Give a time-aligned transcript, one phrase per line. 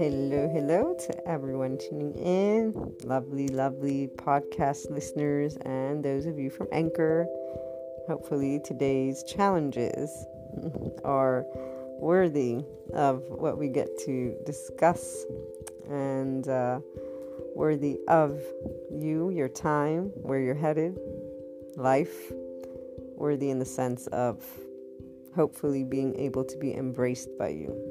[0.00, 2.72] Hello, hello to everyone tuning in.
[3.04, 7.26] Lovely, lovely podcast listeners, and those of you from Anchor.
[8.08, 10.10] Hopefully, today's challenges
[11.04, 11.44] are
[11.98, 15.26] worthy of what we get to discuss
[15.90, 16.80] and uh,
[17.54, 18.40] worthy of
[18.90, 20.98] you, your time, where you're headed,
[21.76, 22.32] life,
[23.16, 24.42] worthy in the sense of
[25.36, 27.89] hopefully being able to be embraced by you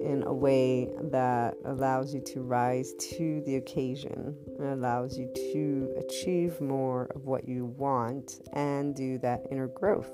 [0.00, 5.94] in a way that allows you to rise to the occasion and allows you to
[5.98, 10.10] achieve more of what you want and do that inner growth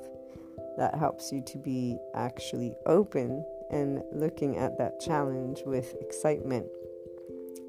[0.77, 6.67] that helps you to be actually open and looking at that challenge with excitement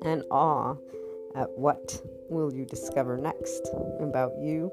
[0.04, 0.76] and awe
[1.36, 4.72] at what will you discover next about you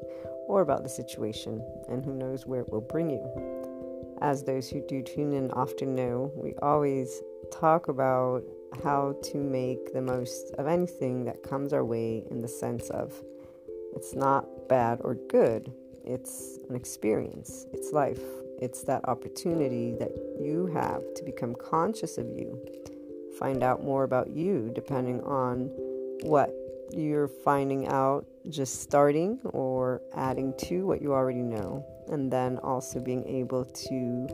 [0.49, 4.17] or about the situation and who knows where it will bring you.
[4.21, 8.43] As those who do tune in often know, we always talk about
[8.83, 13.13] how to make the most of anything that comes our way in the sense of
[13.95, 15.73] it's not bad or good,
[16.05, 18.21] it's an experience, it's life,
[18.61, 22.59] it's that opportunity that you have to become conscious of you,
[23.39, 25.71] find out more about you depending on
[26.23, 26.53] what
[26.93, 33.01] you're finding out just starting or adding to what you already know, and then also
[33.01, 34.29] being able to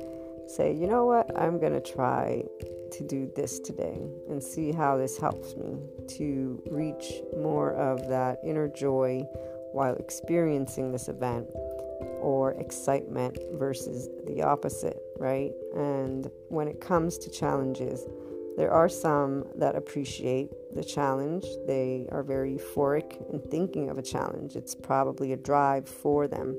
[0.51, 2.45] say, you know what, I'm going to try
[2.93, 5.79] to do this today and see how this helps me
[6.17, 9.23] to reach more of that inner joy
[9.73, 11.47] while experiencing this event
[12.21, 15.53] or excitement versus the opposite, right?
[15.75, 18.05] And when it comes to challenges,
[18.57, 21.45] there are some that appreciate the challenge.
[21.67, 24.57] They are very euphoric in thinking of a challenge.
[24.57, 26.59] It's probably a drive for them.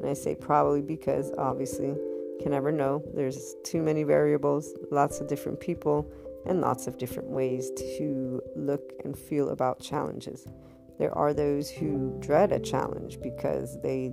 [0.00, 1.94] And I say probably because obviously
[2.42, 3.02] can never know.
[3.14, 6.10] There's too many variables, lots of different people,
[6.46, 10.46] and lots of different ways to look and feel about challenges.
[10.98, 14.12] There are those who dread a challenge because they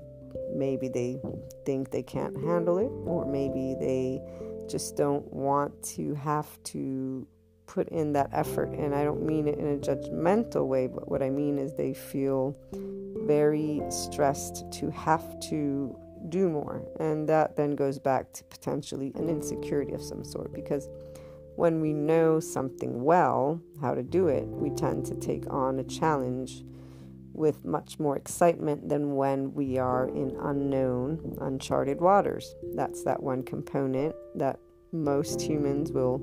[0.54, 1.20] maybe they
[1.66, 4.22] think they can't handle it, or maybe they
[4.68, 7.28] just don't want to have to
[7.66, 8.70] put in that effort.
[8.70, 11.94] And I don't mean it in a judgmental way, but what I mean is they
[11.94, 12.56] feel
[13.26, 15.96] very stressed to have to
[16.30, 16.84] do more.
[17.00, 20.90] And that then goes back to potentially an insecurity of some sort because
[21.56, 25.84] when we know something well, how to do it, we tend to take on a
[25.84, 26.64] challenge
[27.34, 32.56] with much more excitement than when we are in unknown, uncharted waters.
[32.76, 34.60] That's that one component that
[34.92, 36.22] most humans will,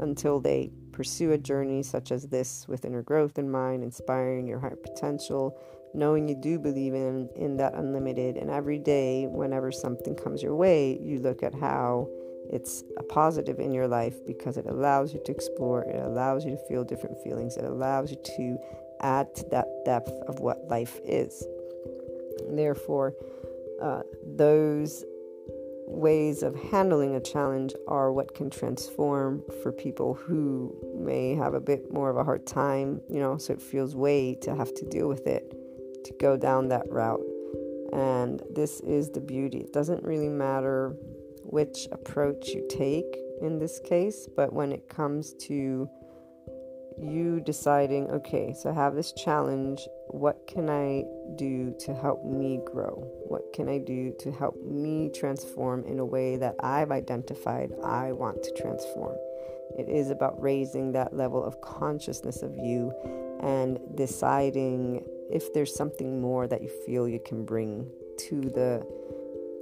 [0.00, 4.58] until they pursue a journey such as this with inner growth in mind, inspiring your
[4.58, 5.58] higher potential,
[5.94, 8.36] knowing you do believe in, in that unlimited.
[8.36, 12.08] And every day, whenever something comes your way, you look at how
[12.50, 16.52] it's a positive in your life because it allows you to explore, it allows you
[16.52, 18.58] to feel different feelings, it allows you to
[19.00, 21.46] add to that depth of what life is.
[22.50, 23.14] therefore,
[23.82, 24.02] uh,
[24.36, 25.04] those
[25.86, 31.60] ways of handling a challenge are what can transform for people who may have a
[31.60, 34.84] bit more of a hard time, you know, so it feels way to have to
[34.86, 35.54] deal with it,
[36.04, 37.24] to go down that route.
[37.92, 39.58] And this is the beauty.
[39.58, 40.94] It doesn't really matter
[41.44, 45.88] which approach you take in this case, but when it comes to
[47.00, 49.86] you deciding, okay, so I have this challenge.
[50.08, 51.04] What can I
[51.36, 52.94] do to help me grow?
[53.26, 58.12] What can I do to help me transform in a way that I've identified I
[58.12, 59.16] want to transform?
[59.78, 62.92] It is about raising that level of consciousness of you
[63.40, 67.90] and deciding if there's something more that you feel you can bring
[68.28, 68.86] to the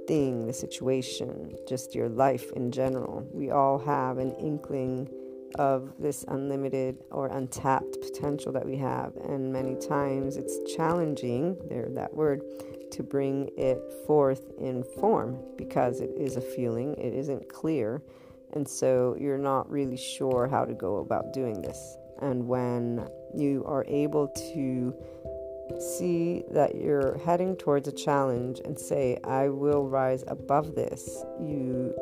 [0.07, 3.27] thing, the situation, just your life in general.
[3.33, 5.09] We all have an inkling
[5.55, 9.15] of this unlimited or untapped potential that we have.
[9.17, 12.41] And many times it's challenging, there that word,
[12.91, 18.01] to bring it forth in form because it is a feeling, it isn't clear.
[18.53, 21.97] And so you're not really sure how to go about doing this.
[22.21, 24.95] And when you are able to
[25.79, 31.93] see that you're heading towards a challenge and say, I will rise above this, you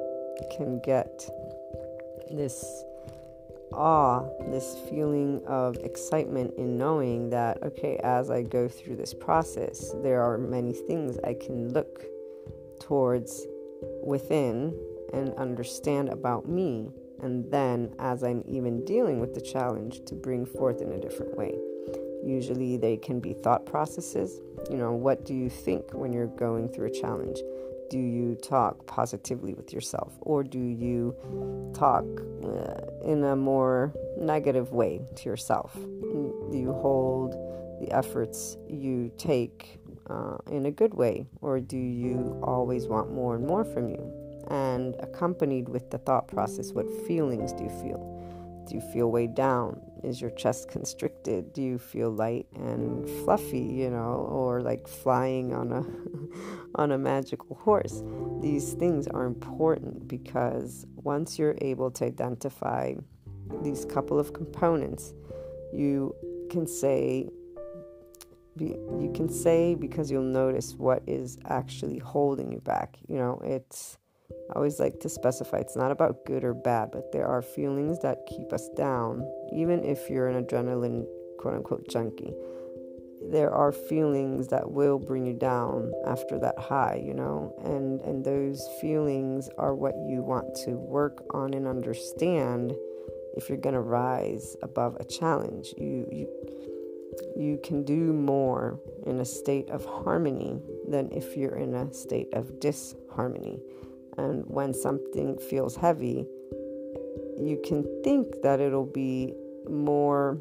[0.56, 1.28] can get
[2.32, 2.84] this
[3.72, 9.94] awe, this feeling of excitement in knowing that, okay, as I go through this process,
[10.02, 12.04] there are many things I can look
[12.80, 13.46] towards
[14.04, 14.74] within
[15.14, 16.90] and understand about me.
[17.26, 21.36] And then, as I'm even dealing with the challenge, to bring forth in a different
[21.36, 21.56] way.
[22.24, 24.40] Usually, they can be thought processes.
[24.70, 27.40] You know, what do you think when you're going through a challenge?
[27.90, 31.16] do you talk positively with yourself or do you
[31.74, 32.04] talk
[32.44, 35.74] uh, in a more negative way to yourself?
[35.76, 37.34] Do you hold
[37.80, 39.80] the efforts you take
[40.10, 44.25] uh, in a good way or do you always want more and more from you?
[44.50, 48.16] And accompanied with the thought process, what feelings do you feel?
[48.68, 49.80] Do you feel weighed down?
[50.04, 51.54] Is your chest constricted?
[51.54, 55.86] Do you feel light and fluffy, you know, or like flying on a
[56.76, 58.04] on a magical horse?
[58.42, 62.94] These things are important because once you're able to identify
[63.62, 65.14] these couple of components,
[65.74, 66.16] you
[66.50, 67.30] can say
[68.58, 72.98] you can say because you'll notice what is actually holding you back.
[73.08, 73.98] You know, it's
[74.50, 78.00] I always like to specify it's not about good or bad, but there are feelings
[78.00, 81.06] that keep us down, even if you're an adrenaline
[81.40, 82.34] quote unquote junkie.
[83.32, 88.24] There are feelings that will bring you down after that high, you know, and and
[88.24, 92.76] those feelings are what you want to work on and understand
[93.36, 95.74] if you're to rise above a challenge.
[95.78, 96.28] You you
[97.36, 102.34] you can do more in a state of harmony than if you're in a state
[102.34, 103.60] of disharmony.
[104.18, 106.26] And when something feels heavy,
[107.38, 109.34] you can think that it'll be
[109.70, 110.38] more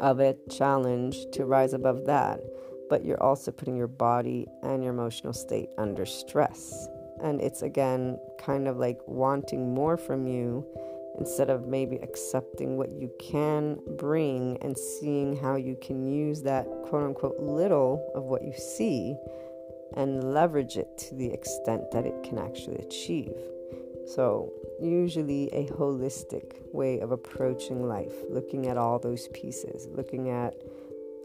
[0.00, 2.40] of a challenge to rise above that,
[2.88, 6.88] but you're also putting your body and your emotional state under stress.
[7.22, 10.66] And it's again kind of like wanting more from you
[11.18, 16.64] instead of maybe accepting what you can bring and seeing how you can use that
[16.86, 19.14] quote unquote little of what you see
[19.96, 23.34] and leverage it to the extent that it can actually achieve.
[24.06, 30.54] So, usually a holistic way of approaching life, looking at all those pieces, looking at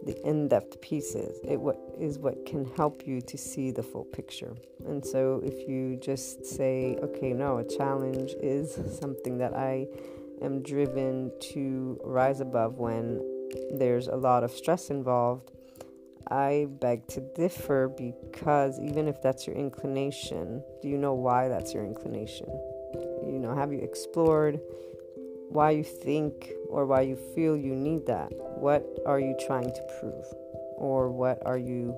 [0.03, 4.55] the in-depth pieces it what is what can help you to see the full picture
[4.85, 9.87] and so if you just say okay no a challenge is something that i
[10.41, 13.19] am driven to rise above when
[13.73, 15.51] there's a lot of stress involved
[16.29, 21.73] I beg to differ because even if that's your inclination, do you know why that's
[21.73, 22.47] your inclination?
[23.25, 24.59] You know, have you explored
[25.49, 28.29] why you think or why you feel you need that?
[28.57, 30.25] What are you trying to prove?
[30.77, 31.97] Or what are you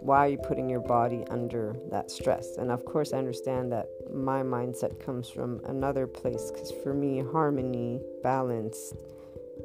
[0.00, 2.58] why are you putting your body under that stress?
[2.58, 7.22] And of course, I understand that my mindset comes from another place because for me,
[7.32, 8.92] harmony, balance,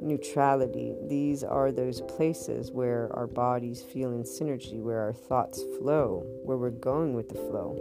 [0.01, 0.95] neutrality.
[1.07, 6.57] These are those places where our bodies feel in synergy, where our thoughts flow, where
[6.57, 7.77] we're going with the flow.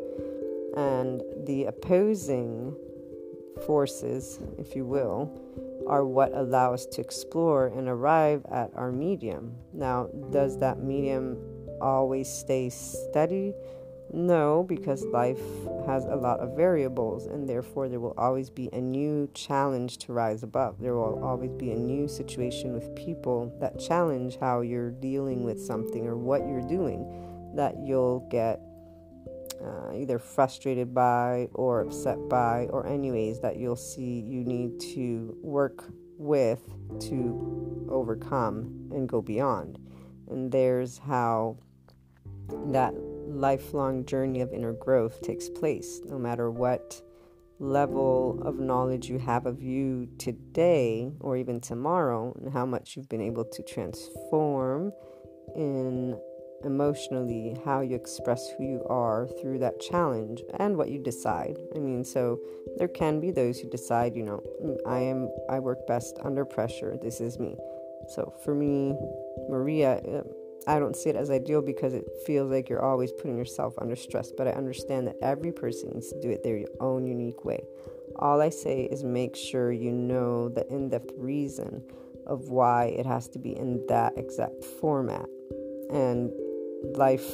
[0.77, 2.77] And the opposing
[3.67, 5.41] forces, if you will,
[5.89, 9.57] are what allow us to explore and arrive at our medium.
[9.73, 11.39] Now, does that medium
[11.81, 13.55] always stay steady?
[14.13, 15.39] No, because life
[15.87, 20.13] has a lot of variables, and therefore there will always be a new challenge to
[20.13, 20.81] rise above.
[20.81, 25.61] There will always be a new situation with people that challenge how you're dealing with
[25.61, 27.07] something or what you're doing
[27.55, 28.61] that you'll get
[29.63, 35.37] uh, either frustrated by or upset by, or, anyways, that you'll see you need to
[35.41, 35.85] work
[36.17, 36.61] with
[36.99, 39.79] to overcome and go beyond.
[40.29, 41.59] And there's how
[42.69, 42.95] that
[43.31, 47.01] lifelong journey of inner growth takes place, no matter what
[47.59, 53.09] level of knowledge you have of you today or even tomorrow, and how much you've
[53.09, 54.93] been able to transform
[55.55, 56.19] in
[56.65, 61.59] emotionally how you express who you are through that challenge and what you decide.
[61.75, 62.39] I mean, so
[62.77, 66.45] there can be those who decide, you know, mm, I am I work best under
[66.45, 66.97] pressure.
[67.01, 67.57] This is me.
[68.09, 68.95] So for me,
[69.49, 70.23] Maria, uh,
[70.67, 73.97] I don't see it as ideal because it feels like you're always putting yourself under
[73.97, 77.63] stress, but I understand that every person needs to do it their own unique way.
[78.17, 81.83] All I say is make sure you know the in depth reason
[82.27, 85.27] of why it has to be in that exact format.
[85.91, 86.31] And
[86.95, 87.33] life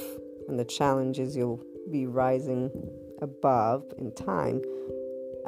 [0.49, 2.71] and the challenges you'll be rising
[3.21, 4.63] above in time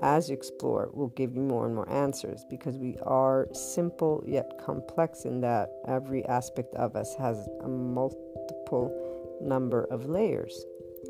[0.02, 4.50] as you explore will give you more and more answers because we are simple yet
[4.64, 8.92] complex in that every aspect of us has a multiple
[9.40, 10.64] number of layers.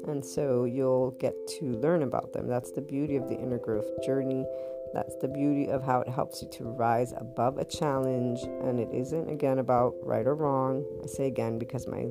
[0.07, 2.47] And so you'll get to learn about them.
[2.47, 4.45] That's the beauty of the inner growth journey.
[4.95, 8.41] That's the beauty of how it helps you to rise above a challenge.
[8.63, 10.85] And it isn't, again, about right or wrong.
[11.03, 12.07] I say again because my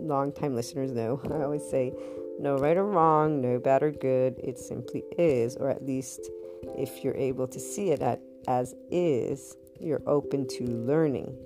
[0.00, 1.20] long-time listeners know.
[1.30, 1.92] I always say
[2.40, 4.38] no right or wrong, no bad or good.
[4.38, 6.30] It simply is, or at least
[6.76, 11.36] if you're able to see it at, as is, you're open to learning.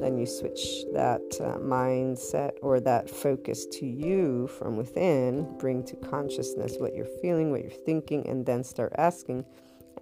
[0.00, 5.94] then you switch that uh, mindset or that focus to you from within, bring to
[5.96, 9.44] consciousness what you're feeling, what you're thinking, and then start asking.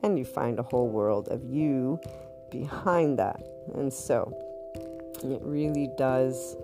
[0.02, 1.98] And you find a whole world of you
[2.50, 3.42] behind that.
[3.74, 4.32] And so
[5.24, 6.56] it really does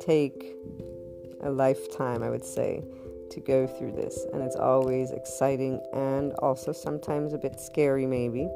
[0.00, 0.56] take
[1.42, 2.82] a lifetime, I would say,
[3.30, 4.26] to go through this.
[4.32, 8.48] And it's always exciting and also sometimes a bit scary, maybe,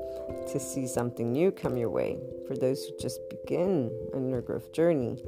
[0.48, 2.18] to see something new come your way.
[2.46, 5.22] For those who just begin an inner growth journey,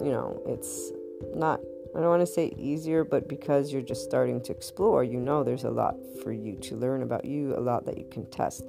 [0.00, 0.92] you know, it's
[1.34, 1.60] not,
[1.94, 5.42] I don't want to say easier, but because you're just starting to explore, you know,
[5.44, 8.64] there's a lot for you to learn about you, a lot that you can test.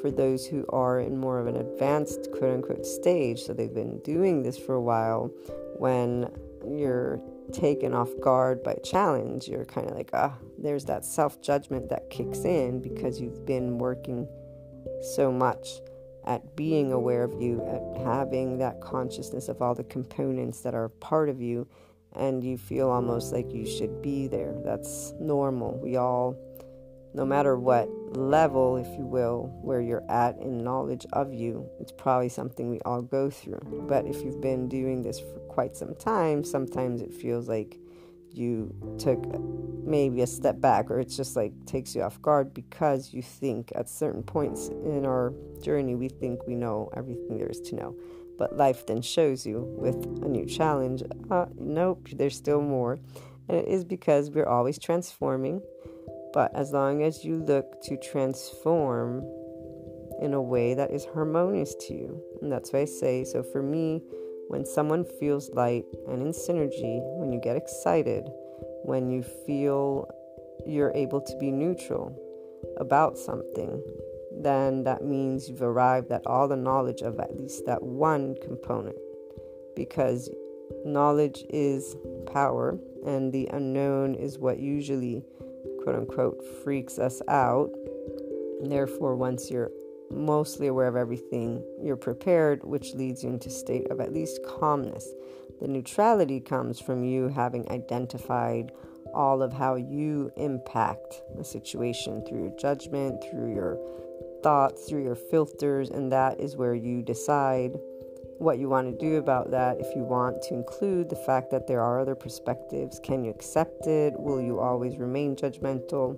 [0.00, 3.98] For those who are in more of an advanced quote unquote stage, so they've been
[4.00, 5.30] doing this for a while,
[5.76, 6.30] when
[6.66, 7.20] you're
[7.52, 11.88] taken off guard by a challenge, you're kind of like, ah, there's that self judgment
[11.88, 14.28] that kicks in because you've been working
[15.14, 15.68] so much
[16.26, 20.88] at being aware of you, at having that consciousness of all the components that are
[20.88, 21.66] part of you,
[22.14, 24.54] and you feel almost like you should be there.
[24.64, 25.78] That's normal.
[25.78, 26.36] We all
[27.14, 31.92] no matter what level, if you will, where you're at in knowledge of you, it's
[31.92, 33.86] probably something we all go through.
[33.88, 37.78] But if you've been doing this for quite some time, sometimes it feels like
[38.32, 39.24] you took
[39.84, 43.72] maybe a step back or it's just like takes you off guard because you think
[43.74, 47.96] at certain points in our journey we think we know everything there is to know.
[48.38, 52.98] But life then shows you with a new challenge uh, nope there's still more.
[53.48, 55.62] And it is because we're always transforming
[56.32, 59.24] but as long as you look to transform
[60.20, 63.62] in a way that is harmonious to you, and that's why I say so for
[63.62, 64.02] me,
[64.48, 68.28] when someone feels light and in synergy, when you get excited,
[68.82, 70.08] when you feel
[70.66, 72.18] you're able to be neutral
[72.78, 73.82] about something,
[74.40, 78.96] then that means you've arrived at all the knowledge of at least that one component.
[79.76, 80.30] Because
[80.84, 81.96] knowledge is
[82.32, 85.24] power, and the unknown is what usually
[85.88, 87.70] quote unquote freaks us out.
[88.60, 89.70] And therefore, once you're
[90.10, 94.40] mostly aware of everything, you're prepared, which leads you into a state of at least
[94.46, 95.08] calmness.
[95.62, 98.70] The neutrality comes from you having identified
[99.14, 103.78] all of how you impact the situation through your judgment, through your
[104.42, 107.78] thoughts, through your filters, and that is where you decide
[108.38, 109.80] what you want to do about that.
[109.80, 113.86] If you want to include the fact that there are other perspectives, can you accept
[113.86, 114.18] it?
[114.18, 116.16] Will you always remain judgmental?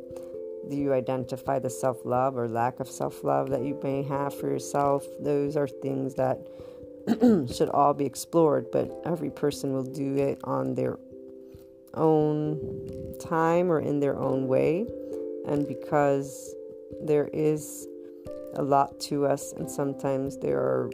[0.68, 4.34] Do you identify the self love or lack of self love that you may have
[4.34, 5.04] for yourself?
[5.18, 6.38] Those are things that
[7.54, 10.98] should all be explored, but every person will do it on their
[11.94, 12.60] own
[13.18, 14.86] time or in their own way.
[15.46, 16.54] And because
[17.02, 17.86] there is
[18.54, 20.90] a lot to us, and sometimes there are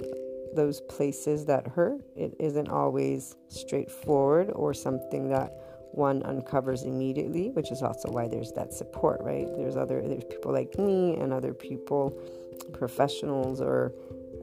[0.56, 2.00] those places that hurt.
[2.16, 5.52] It isn't always straightforward or something that
[5.92, 9.46] one uncovers immediately, which is also why there's that support, right?
[9.56, 12.18] There's other there's people like me and other people,
[12.72, 13.92] professionals or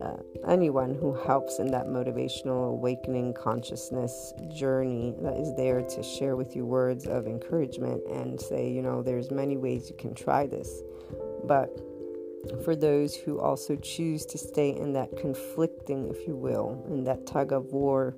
[0.01, 0.17] uh,
[0.47, 6.55] anyone who helps in that motivational awakening consciousness journey that is there to share with
[6.55, 10.81] you words of encouragement and say, you know, there's many ways you can try this.
[11.45, 11.69] But
[12.63, 17.25] for those who also choose to stay in that conflicting, if you will, in that
[17.25, 18.15] tug of war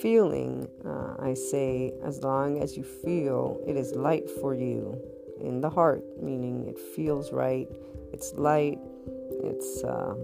[0.00, 5.00] feeling, uh, I say, as long as you feel it is light for you
[5.40, 7.68] in the heart, meaning it feels right,
[8.12, 8.78] it's light,
[9.42, 10.14] it's uh,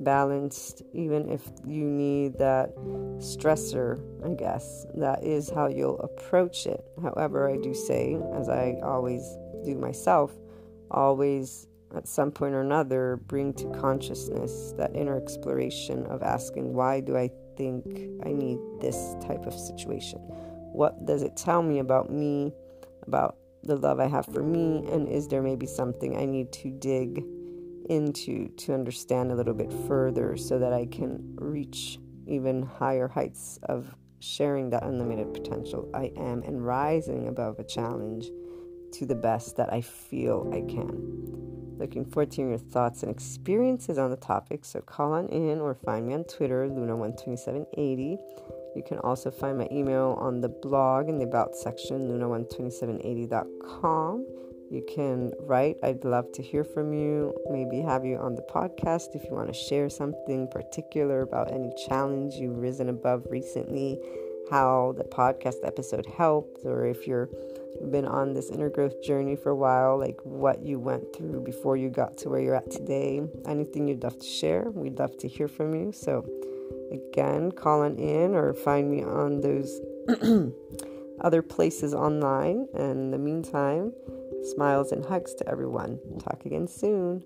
[0.00, 2.76] balanced, even if you need that
[3.18, 6.84] stressor, I guess, that is how you'll approach it.
[7.02, 9.22] However, I do say, as I always
[9.64, 10.32] do myself,
[10.90, 17.00] always at some point or another bring to consciousness that inner exploration of asking, why
[17.00, 17.86] do I think
[18.24, 20.18] I need this type of situation?
[20.72, 22.52] What does it tell me about me,
[23.06, 26.70] about the love I have for me, and is there maybe something I need to
[26.70, 27.24] dig
[27.88, 33.58] into to understand a little bit further so that I can reach even higher heights
[33.62, 38.28] of sharing that unlimited potential I am and rising above a challenge
[38.92, 41.36] to the best that I feel I can.
[41.78, 44.64] Looking forward to your thoughts and experiences on the topic.
[44.64, 48.18] So call on in or find me on Twitter, Luna12780.
[48.74, 54.26] You can also find my email on the blog in the About section, luna12780.com.
[54.70, 55.76] You can write.
[55.82, 57.32] I'd love to hear from you.
[57.50, 61.70] Maybe have you on the podcast if you want to share something particular about any
[61.88, 63.98] challenge you've risen above recently,
[64.50, 67.28] how the podcast episode helped, or if you're
[67.90, 71.76] been on this inner growth journey for a while, like what you went through before
[71.76, 75.28] you got to where you're at today, anything you'd love to share, we'd love to
[75.28, 75.92] hear from you.
[75.92, 76.24] So
[76.90, 79.80] Again, call on in or find me on those
[81.20, 82.68] other places online.
[82.74, 83.92] And in the meantime,
[84.54, 85.98] smiles and hugs to everyone.
[86.20, 87.24] Talk again soon.